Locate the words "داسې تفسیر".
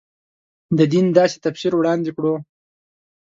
1.17-1.73